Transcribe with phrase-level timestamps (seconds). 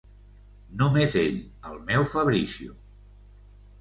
[0.79, 1.37] Només ell,
[1.73, 2.75] el meu Fabrizio...